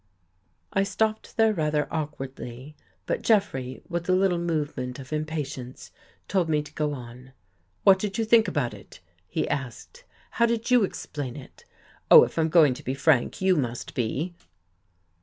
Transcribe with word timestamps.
I 0.73 0.81
stopped 0.81 1.37
there 1.37 1.53
rather 1.53 1.87
awkwardly, 1.93 2.75
but 3.05 3.21
Jeffrey, 3.21 3.83
with 3.87 4.09
a 4.09 4.13
little 4.13 4.39
movement 4.39 4.97
of 4.97 5.13
impatience, 5.13 5.91
told 6.27 6.49
me 6.49 6.63
to 6.63 6.73
go 6.73 6.93
on. 6.95 7.33
"What 7.83 7.99
did 7.99 8.17
you 8.17 8.25
think 8.25 8.47
about 8.47 8.73
it?" 8.73 8.99
he 9.27 9.47
asked." 9.47 10.03
How 10.39 10.47
did 10.47 10.71
you 10.71 10.83
explain 10.83 11.35
it? 11.35 11.65
Oh, 12.09 12.23
if 12.23 12.39
I'm 12.39 12.49
going 12.49 12.73
to 12.73 12.83
be 12.83 12.95
frank, 12.95 13.41
you 13.43 13.55
must 13.55 13.93
be." 13.93 14.33